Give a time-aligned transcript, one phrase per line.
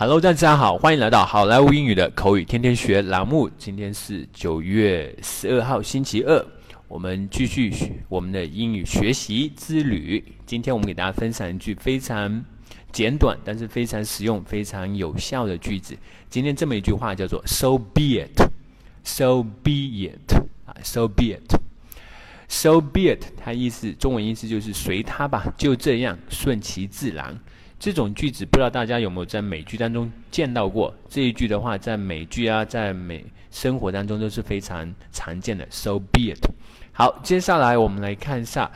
[0.00, 3.50] Hello，大家好，欢迎来到好莱坞英语的口语天天学栏目。
[3.58, 6.42] 今天是九月十二号，星期二，
[6.88, 7.70] 我们继续
[8.08, 10.24] 我们的英语学习之旅。
[10.46, 12.42] 今天我们给大家分享一句非常
[12.90, 15.94] 简短，但是非常实用、非常有效的句子。
[16.30, 27.38] 今天这么一句话叫做 “So be it”，“So be it” 啊，“So be it”，“So be it”，它意思中文意思就是随它吧，就这样，顺其自然。
[27.80, 30.94] 这种句子不知道大家有没有在美剧当中见到过？
[31.08, 35.66] 这一句的话，在美剧啊，在美生活当中都是非常常见的。
[35.70, 36.46] So be it。
[36.92, 38.70] 好，接下来我们来看一下，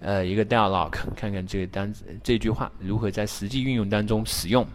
[0.00, 1.90] 呃，一个 dialogue，看看这个单
[2.22, 4.66] 这句话如何在实际运用当中使用。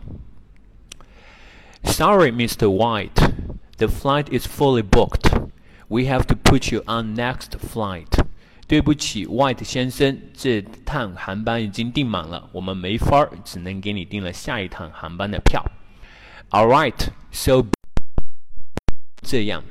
[1.84, 2.68] Sorry, Mr.
[2.68, 3.32] White,
[3.78, 5.30] the flight is fully booked.
[5.88, 8.17] We have to put you on next flight.
[8.68, 15.64] 对不起，White 先生，这趟航班已经订满了，我们没法儿，只能给你订了下一趟航班的票。
[16.50, 17.66] All right, so
[19.22, 19.64] 这样。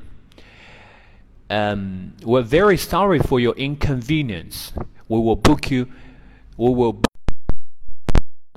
[1.48, 4.70] Um, we're very sorry for your inconvenience.
[5.06, 5.86] We will book you.
[6.56, 6.96] We will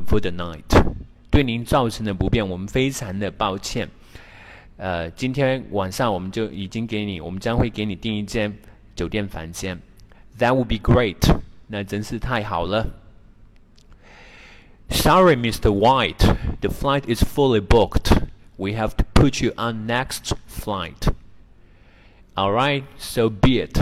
[0.07, 0.63] for the night.
[1.29, 3.89] 对您造成的不便，我们非常的抱歉。
[4.77, 8.57] 呃，今天晚上我们就已经给你，我们将会给你订一间
[8.95, 9.77] 酒店房间。
[10.38, 11.28] that would be great.
[11.68, 12.90] 那真是太好了。
[14.90, 15.70] Sorry, Mr.
[15.70, 18.28] White, the flight is fully booked.
[18.56, 21.08] We have to put you on next flight.
[22.36, 23.78] All right, so be it.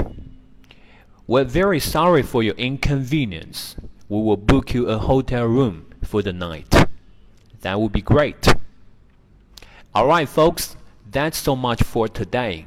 [1.26, 3.76] We're very sorry for your inconvenience.
[4.08, 6.74] We will book you a hotel room for the night.
[7.60, 8.54] That would be great.
[9.94, 10.76] All right, folks,
[11.10, 12.66] that's so much for today.